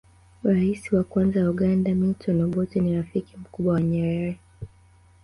rais 0.43 0.91
wa 0.93 1.03
kwanza 1.09 1.43
wa 1.43 1.49
uganda 1.49 1.95
milton 1.95 2.41
obotte 2.41 2.79
ni 2.79 2.95
rafiki 2.97 3.37
mkubwa 3.37 3.73
wa 3.73 3.81
nyerere 3.81 4.39